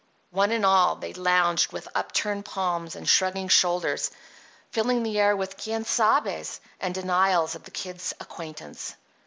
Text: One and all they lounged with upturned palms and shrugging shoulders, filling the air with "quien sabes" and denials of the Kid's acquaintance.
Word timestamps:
One 0.31 0.49
and 0.49 0.65
all 0.65 0.95
they 0.95 1.13
lounged 1.13 1.71
with 1.71 1.87
upturned 1.93 2.43
palms 2.43 2.95
and 2.95 3.07
shrugging 3.07 3.49
shoulders, 3.49 4.09
filling 4.71 5.03
the 5.03 5.19
air 5.19 5.35
with 5.37 5.57
"quien 5.61 5.85
sabes" 5.85 6.59
and 6.79 6.95
denials 6.95 7.53
of 7.53 7.65
the 7.65 7.69
Kid's 7.69 8.11
acquaintance. 8.19 8.95